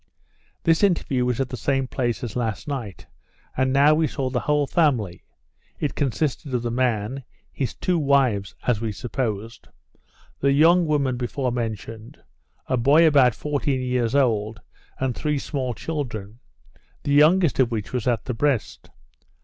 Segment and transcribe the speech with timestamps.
[0.63, 3.05] This interview was at the same place as last night;
[3.55, 5.23] and now we saw the whole family,
[5.79, 9.67] it consisted of the man, his two wives (as we supposed),
[10.39, 12.17] the young woman before mentioned,
[12.65, 14.59] a boy about fourteen years old,
[14.99, 16.39] and three small children,
[17.03, 18.89] the youngest of which was at the breast.